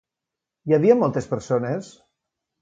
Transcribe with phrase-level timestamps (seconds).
[0.69, 1.93] Hi havia moltes persones?